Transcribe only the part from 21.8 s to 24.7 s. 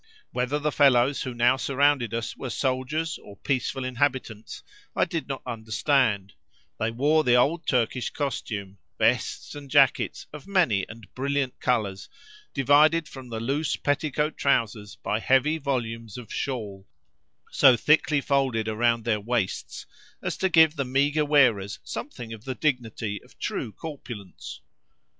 something of the dignity of true corpulence.